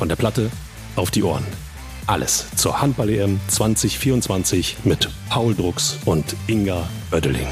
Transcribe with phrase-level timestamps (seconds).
[0.00, 0.50] Von der Platte
[0.96, 1.44] auf die Ohren.
[2.06, 7.46] Alles zur Handball-EM 2024 mit Paul Drucks und Inga Oeddeling.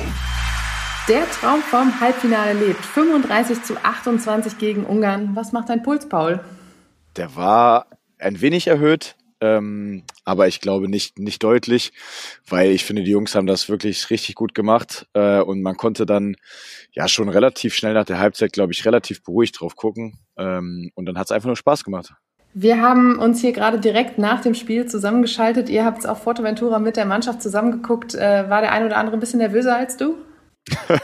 [1.09, 2.83] Der Traum vom Halbfinale lebt.
[2.87, 5.37] 35 zu 28 gegen Ungarn.
[5.37, 6.41] Was macht dein Puls, Paul?
[7.19, 7.87] Der war
[8.19, 11.93] ein wenig erhöht, ähm, aber ich glaube nicht, nicht deutlich,
[12.49, 16.07] weil ich finde, die Jungs haben das wirklich richtig gut gemacht äh, und man konnte
[16.07, 16.35] dann
[16.93, 21.05] ja schon relativ schnell nach der Halbzeit, glaube ich, relativ beruhigt drauf gucken ähm, und
[21.05, 22.15] dann hat es einfach nur Spaß gemacht.
[22.55, 25.69] Wir haben uns hier gerade direkt nach dem Spiel zusammengeschaltet.
[25.69, 28.15] Ihr habt es auf Forteventura mit der Mannschaft zusammengeguckt.
[28.15, 30.17] Äh, war der ein oder andere ein bisschen nervöser als du?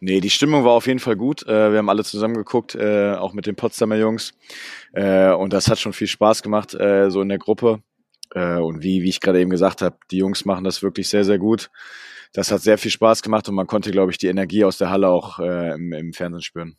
[0.00, 1.46] nee, die Stimmung war auf jeden Fall gut.
[1.46, 4.34] Äh, wir haben alle zusammengeguckt, äh, auch mit den Potsdamer Jungs.
[4.92, 7.80] Und das hat schon viel Spaß gemacht, so in der Gruppe.
[8.34, 11.38] Und wie, wie ich gerade eben gesagt habe, die Jungs machen das wirklich sehr, sehr
[11.38, 11.70] gut.
[12.32, 14.90] Das hat sehr viel Spaß gemacht und man konnte, glaube ich, die Energie aus der
[14.90, 16.76] Halle auch im, im Fernsehen spüren.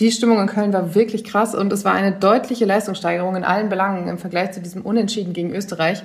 [0.00, 3.68] Die Stimmung in Köln war wirklich krass und es war eine deutliche Leistungssteigerung in allen
[3.68, 6.02] Belangen im Vergleich zu diesem Unentschieden gegen Österreich.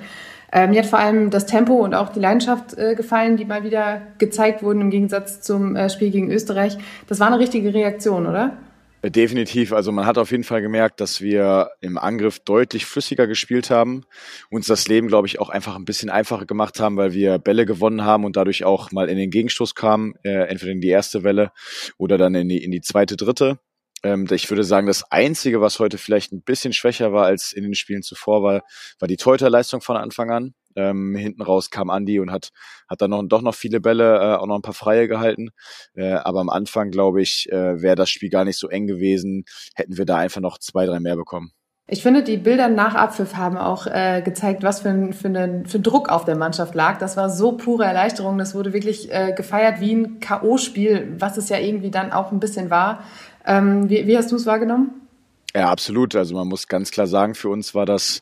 [0.52, 3.64] Ähm, mir hat vor allem das Tempo und auch die Leidenschaft äh, gefallen, die mal
[3.64, 6.76] wieder gezeigt wurden im Gegensatz zum äh, Spiel gegen Österreich.
[7.08, 8.58] Das war eine richtige Reaktion, oder?
[9.02, 9.72] Definitiv.
[9.72, 14.04] Also man hat auf jeden Fall gemerkt, dass wir im Angriff deutlich flüssiger gespielt haben,
[14.50, 17.66] uns das Leben, glaube ich, auch einfach ein bisschen einfacher gemacht haben, weil wir Bälle
[17.66, 21.24] gewonnen haben und dadurch auch mal in den Gegenstoß kamen, äh, entweder in die erste
[21.24, 21.52] Welle
[21.96, 23.58] oder dann in die, in die zweite, dritte.
[24.02, 27.62] Ähm, ich würde sagen, das Einzige, was heute vielleicht ein bisschen schwächer war als in
[27.64, 28.62] den Spielen zuvor, war,
[28.98, 30.54] war die Torhüterleistung von Anfang an.
[30.76, 32.50] Ähm, hinten raus kam Andy und hat,
[32.86, 35.48] hat dann noch, doch noch viele Bälle, äh, auch noch ein paar Freie gehalten.
[35.94, 39.44] Äh, aber am Anfang, glaube ich, äh, wäre das Spiel gar nicht so eng gewesen,
[39.74, 41.52] hätten wir da einfach noch zwei, drei mehr bekommen.
[41.88, 45.66] Ich finde, die Bilder nach Abpfiff haben auch äh, gezeigt, was für ein, für, ein,
[45.66, 46.98] für Druck auf der Mannschaft lag.
[46.98, 48.38] Das war so pure Erleichterung.
[48.38, 52.40] Das wurde wirklich äh, gefeiert wie ein K.O.-Spiel, was es ja irgendwie dann auch ein
[52.40, 53.04] bisschen war.
[53.46, 55.06] Ähm, wie, wie hast du es wahrgenommen?
[55.56, 56.14] Ja, absolut.
[56.14, 58.20] Also man muss ganz klar sagen, für uns war das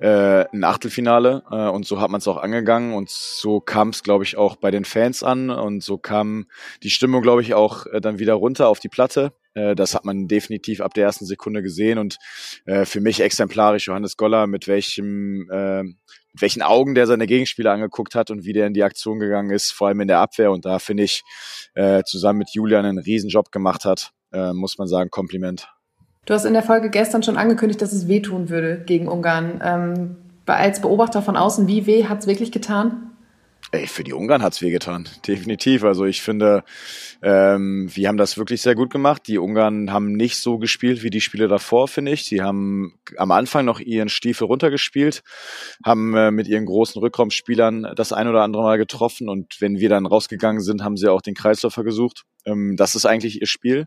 [0.00, 4.02] äh, ein Achtelfinale äh, und so hat man es auch angegangen und so kam es,
[4.02, 6.46] glaube ich, auch bei den Fans an und so kam
[6.82, 9.32] die Stimmung, glaube ich, auch äh, dann wieder runter auf die Platte.
[9.54, 12.16] Äh, das hat man definitiv ab der ersten Sekunde gesehen und
[12.66, 17.70] äh, für mich exemplarisch Johannes Goller, mit welchem äh, mit welchen Augen der seine Gegenspieler
[17.70, 20.50] angeguckt hat und wie der in die Aktion gegangen ist, vor allem in der Abwehr.
[20.50, 21.22] Und da finde ich,
[21.74, 25.68] äh, zusammen mit Julian einen Riesenjob gemacht hat äh, muss man sagen, Kompliment.
[26.24, 29.60] Du hast in der Folge gestern schon angekündigt, dass es wehtun würde gegen Ungarn.
[29.64, 30.16] Ähm,
[30.46, 33.11] als Beobachter von außen, wie weh hat es wirklich getan?
[33.74, 35.82] Ey, für die Ungarn hat's wehgetan, definitiv.
[35.82, 36.62] Also ich finde,
[37.22, 39.22] ähm, wir haben das wirklich sehr gut gemacht.
[39.26, 42.26] Die Ungarn haben nicht so gespielt wie die Spiele davor, finde ich.
[42.26, 45.22] Sie haben am Anfang noch ihren Stiefel runtergespielt,
[45.86, 49.88] haben äh, mit ihren großen Rückraumspielern das ein oder andere Mal getroffen und wenn wir
[49.88, 52.24] dann rausgegangen sind, haben sie auch den Kreisläufer gesucht.
[52.44, 53.86] Ähm, das ist eigentlich ihr Spiel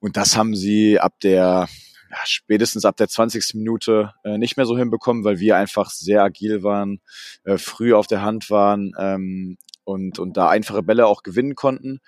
[0.00, 1.66] und das haben sie ab der
[2.10, 3.54] ja, spätestens ab der 20.
[3.54, 7.00] Minute äh, nicht mehr so hinbekommen, weil wir einfach sehr agil waren,
[7.44, 12.00] äh, früh auf der Hand waren ähm, und, und da einfache Bälle auch gewinnen konnten.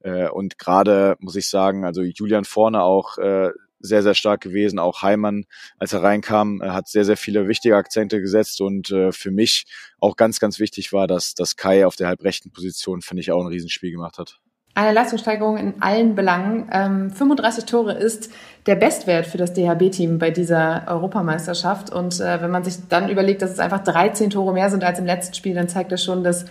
[0.00, 3.50] Äh, und gerade muss ich sagen, also Julian vorne auch äh,
[3.80, 4.78] sehr, sehr stark gewesen.
[4.78, 5.44] Auch Heimann,
[5.78, 9.66] als er reinkam, äh, hat sehr, sehr viele wichtige Akzente gesetzt und äh, für mich
[10.00, 13.40] auch ganz, ganz wichtig war, dass, dass Kai auf der halbrechten Position, finde ich, auch
[13.40, 14.40] ein Riesenspiel gemacht hat.
[14.76, 16.68] Eine Leistungssteigerung in allen Belangen.
[16.70, 18.30] Ähm, 35 Tore ist
[18.66, 21.88] der Bestwert für das DHB-Team bei dieser Europameisterschaft.
[21.88, 24.98] Und äh, wenn man sich dann überlegt, dass es einfach 13 Tore mehr sind als
[24.98, 26.44] im letzten Spiel, dann zeigt das schon, dass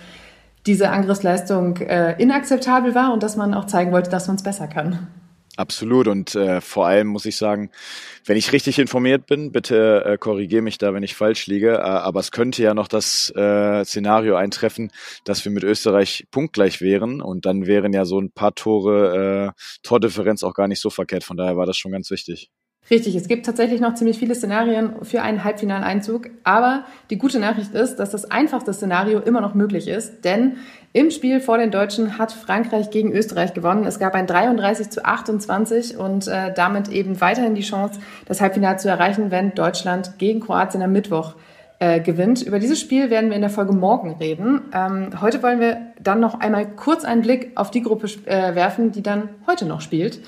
[0.66, 4.66] diese Angriffsleistung äh, inakzeptabel war und dass man auch zeigen wollte, dass man es besser
[4.66, 5.06] kann.
[5.58, 6.08] Absolut.
[6.08, 7.72] Und äh, vor allem muss ich sagen,
[8.26, 11.80] wenn ich richtig informiert bin, bitte äh, korrigiere mich da, wenn ich falsch liege, äh,
[11.80, 14.92] aber es könnte ja noch das äh, Szenario eintreffen,
[15.24, 17.22] dass wir mit Österreich punktgleich wären.
[17.22, 21.24] Und dann wären ja so ein paar Tore äh, Tordifferenz auch gar nicht so verkehrt,
[21.24, 22.50] von daher war das schon ganz wichtig.
[22.92, 27.74] Richtig, es gibt tatsächlich noch ziemlich viele Szenarien für einen Halbfinaleinzug, aber die gute Nachricht
[27.74, 30.58] ist, dass das einfachste Szenario immer noch möglich ist, denn
[30.94, 33.86] im Spiel vor den Deutschen hat Frankreich gegen Österreich gewonnen.
[33.86, 38.78] Es gab ein 33 zu 28 und äh, damit eben weiterhin die Chance, das Halbfinale
[38.78, 41.34] zu erreichen, wenn Deutschland gegen Kroatien am Mittwoch
[41.80, 42.44] äh, gewinnt.
[42.44, 44.62] Über dieses Spiel werden wir in der Folge morgen reden.
[44.74, 48.92] Ähm, heute wollen wir dann noch einmal kurz einen Blick auf die Gruppe äh, werfen,
[48.92, 50.22] die dann heute noch spielt.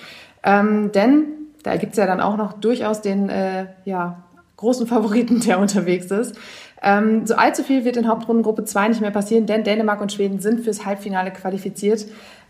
[0.44, 1.37] Ähm, denn
[1.68, 4.24] da gibt es ja dann auch noch durchaus den äh, ja,
[4.56, 6.36] großen Favoriten, der unterwegs ist.
[6.82, 10.40] Ähm, so allzu viel wird in Hauptrundengruppe 2 nicht mehr passieren, denn Dänemark und Schweden
[10.40, 12.06] sind fürs Halbfinale qualifiziert.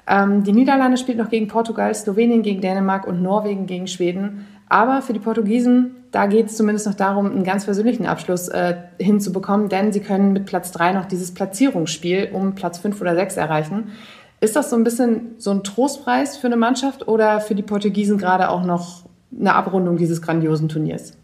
[0.06, 4.46] Ähm, die Niederlande spielt noch gegen Portugal, Slowenien gegen Dänemark und Norwegen gegen Schweden.
[4.70, 8.76] Aber für die Portugiesen, da geht es zumindest noch darum, einen ganz persönlichen Abschluss äh,
[9.00, 13.38] hinzubekommen, denn sie können mit Platz 3 noch dieses Platzierungsspiel um Platz 5 oder 6
[13.38, 13.92] erreichen.
[14.40, 18.18] Ist das so ein bisschen so ein Trostpreis für eine Mannschaft oder für die Portugiesen
[18.18, 21.18] gerade auch noch eine Abrundung dieses grandiosen Turniers?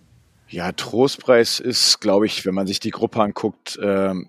[0.50, 4.28] Ja, Trostpreis ist, glaube ich, wenn man sich die Gruppe anguckt, ähm,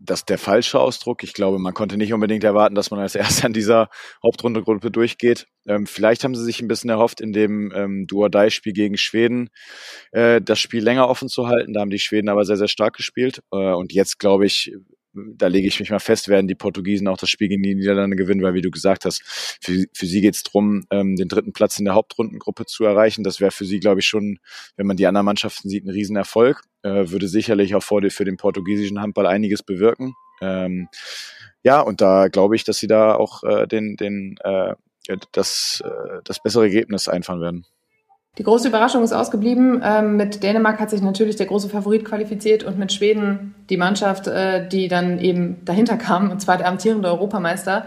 [0.00, 1.22] das der falsche Ausdruck.
[1.22, 3.88] Ich glaube, man konnte nicht unbedingt erwarten, dass man als erster an dieser
[4.22, 5.46] Hauptrundegruppe durchgeht.
[5.66, 9.50] Ähm, vielleicht haben sie sich ein bisschen erhofft, in dem ähm, Duodai-Spiel gegen Schweden
[10.12, 11.72] äh, das Spiel länger offen zu halten.
[11.72, 13.42] Da haben die Schweden aber sehr, sehr stark gespielt.
[13.52, 14.72] Äh, und jetzt, glaube ich,
[15.34, 18.16] da lege ich mich mal fest, werden die Portugiesen auch das Spiel gegen die Niederlande
[18.16, 19.22] gewinnen, weil wie du gesagt hast,
[19.60, 23.24] für, für sie geht es darum, ähm, den dritten Platz in der Hauptrundengruppe zu erreichen.
[23.24, 24.38] Das wäre für sie, glaube ich, schon,
[24.76, 26.62] wenn man die anderen Mannschaften sieht, ein Riesenerfolg.
[26.82, 30.14] Äh, würde sicherlich auch vor, für den portugiesischen Handball einiges bewirken.
[30.40, 30.88] Ähm,
[31.62, 34.74] ja, und da glaube ich, dass sie da auch äh, den, den, äh,
[35.32, 37.66] das, äh, das bessere Ergebnis einfahren werden.
[38.38, 39.80] Die große Überraschung ist ausgeblieben.
[39.82, 44.26] Ähm, mit Dänemark hat sich natürlich der große Favorit qualifiziert und mit Schweden die Mannschaft,
[44.26, 47.86] äh, die dann eben dahinter kam, und zwar der amtierende Europameister.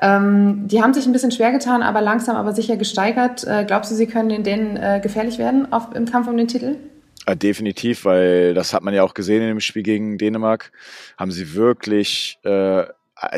[0.00, 3.44] Ähm, die haben sich ein bisschen schwer getan, aber langsam, aber sicher gesteigert.
[3.46, 6.48] Äh, glaubst du, sie können den Dänen äh, gefährlich werden auf, im Kampf um den
[6.48, 6.76] Titel?
[7.28, 10.72] Ja, definitiv, weil das hat man ja auch gesehen in dem Spiel gegen Dänemark.
[11.18, 12.84] Haben sie wirklich äh,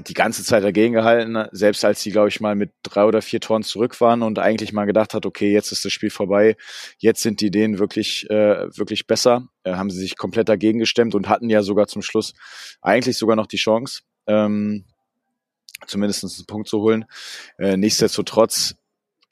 [0.06, 3.40] die ganze Zeit dagegen gehalten, selbst als sie, glaube ich, mal mit drei oder vier
[3.40, 6.56] Toren zurück waren und eigentlich mal gedacht hat, okay, jetzt ist das Spiel vorbei,
[6.99, 11.14] jetzt sind die Dänen wirklich, äh, wirklich besser, äh, haben sie sich komplett dagegen gestemmt
[11.14, 12.34] und hatten ja sogar zum Schluss
[12.81, 14.84] eigentlich sogar noch die Chance, ähm,
[15.87, 17.05] zumindest einen Punkt zu holen.
[17.58, 18.76] Äh, nichtsdestotrotz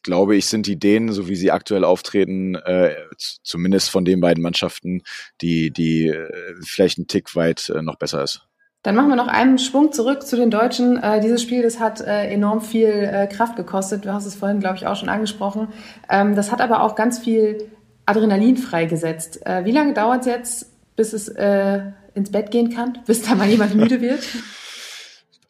[0.03, 2.97] glaube ich, sind die Dänen, so wie sie aktuell auftreten, äh,
[3.43, 5.03] zumindest von den beiden Mannschaften,
[5.43, 8.50] die, die äh, vielleicht einen Tick weit äh, noch besser ist.
[8.83, 10.97] Dann machen wir noch einen Schwung zurück zu den Deutschen.
[10.97, 14.07] Äh, dieses Spiel, das hat äh, enorm viel äh, Kraft gekostet.
[14.07, 15.69] Du hast es vorhin, glaube ich, auch schon angesprochen.
[16.09, 17.71] Ähm, das hat aber auch ganz viel
[18.07, 19.45] Adrenalin freigesetzt.
[19.45, 21.83] Äh, wie lange dauert es jetzt, bis es äh,
[22.15, 24.27] ins Bett gehen kann, bis da mal jemand müde wird?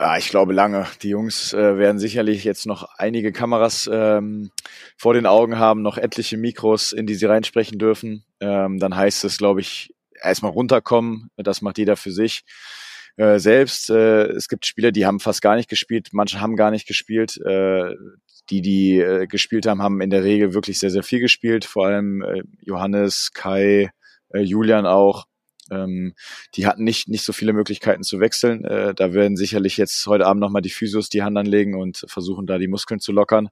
[0.01, 0.87] Ja, ich glaube lange.
[1.03, 4.51] Die Jungs äh, werden sicherlich jetzt noch einige Kameras ähm,
[4.97, 8.25] vor den Augen haben, noch etliche Mikros, in die sie reinsprechen dürfen.
[8.41, 11.31] Ähm, dann heißt es, glaube ich, erstmal runterkommen.
[11.37, 12.43] Das macht jeder für sich
[13.17, 13.91] äh, selbst.
[13.91, 17.37] Äh, es gibt Spieler, die haben fast gar nicht gespielt, manche haben gar nicht gespielt.
[17.39, 17.95] Äh,
[18.51, 21.65] die, die äh, gespielt haben, haben in der Regel wirklich sehr, sehr viel gespielt.
[21.65, 23.91] Vor allem äh, Johannes, Kai,
[24.31, 25.27] äh, Julian auch.
[25.71, 26.15] Ähm,
[26.57, 28.65] die hatten nicht, nicht so viele Möglichkeiten zu wechseln.
[28.65, 32.47] Äh, da werden sicherlich jetzt heute Abend nochmal die Physios die Hand anlegen und versuchen
[32.47, 33.51] da die Muskeln zu lockern.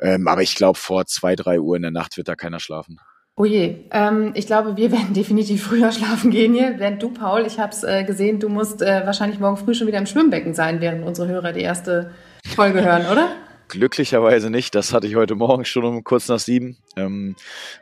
[0.00, 3.00] Ähm, aber ich glaube, vor zwei, drei Uhr in der Nacht wird da keiner schlafen.
[3.40, 6.74] Oh je, ähm, ich glaube, wir werden definitiv früher schlafen gehen hier.
[6.76, 9.86] Während du, Paul, ich habe es äh, gesehen, du musst äh, wahrscheinlich morgen früh schon
[9.86, 12.10] wieder im Schwimmbecken sein, während unsere Hörer die erste
[12.54, 13.30] Folge hören, oder?
[13.68, 14.74] Glücklicherweise nicht.
[14.74, 16.76] Das hatte ich heute Morgen schon um kurz nach sieben.
[16.98, 17.34] Ähm,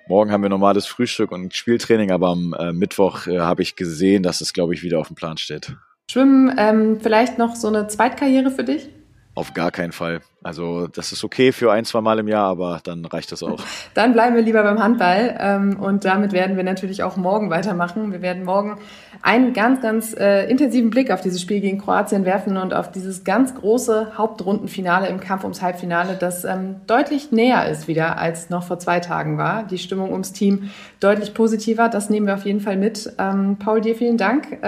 [0.06, 4.22] morgen haben wir normales Frühstück und Spieltraining, aber am äh, Mittwoch äh, habe ich gesehen,
[4.22, 5.74] dass es, glaube ich, wieder auf dem Plan steht.
[6.08, 8.90] Schwimmen, ähm, vielleicht noch so eine Zweitkarriere für dich?
[9.38, 10.20] Auf gar keinen Fall.
[10.42, 13.60] Also das ist okay für ein, zwei Mal im Jahr, aber dann reicht das auch.
[13.94, 18.10] Dann bleiben wir lieber beim Handball ähm, und damit werden wir natürlich auch morgen weitermachen.
[18.10, 18.78] Wir werden morgen
[19.22, 23.22] einen ganz, ganz äh, intensiven Blick auf dieses Spiel gegen Kroatien werfen und auf dieses
[23.22, 28.64] ganz große Hauptrundenfinale im Kampf ums Halbfinale, das ähm, deutlich näher ist wieder, als noch
[28.64, 29.62] vor zwei Tagen war.
[29.62, 33.12] Die Stimmung ums Team deutlich positiver, das nehmen wir auf jeden Fall mit.
[33.18, 34.58] Ähm, Paul, dir vielen Dank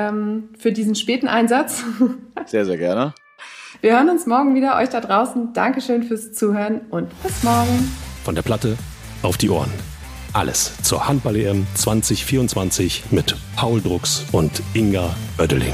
[0.58, 1.82] für diesen späten Einsatz.
[2.46, 3.14] Sehr, sehr gerne.
[3.82, 5.54] Wir hören uns morgen wieder, euch da draußen.
[5.54, 7.90] Dankeschön fürs Zuhören und bis morgen.
[8.24, 8.76] Von der Platte
[9.22, 9.70] auf die Ohren.
[10.34, 15.08] Alles zur Handball-EM 2024 mit Paul Drucks und Inga
[15.38, 15.72] Oeddeling.